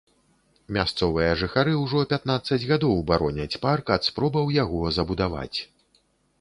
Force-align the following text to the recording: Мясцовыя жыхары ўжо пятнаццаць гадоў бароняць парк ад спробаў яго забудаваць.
Мясцовыя 0.77 1.33
жыхары 1.41 1.73
ўжо 1.83 1.99
пятнаццаць 2.15 2.59
гадоў 2.71 3.05
бароняць 3.13 3.59
парк 3.69 3.85
ад 3.99 4.11
спробаў 4.11 4.53
яго 4.59 4.79
забудаваць. 4.99 5.57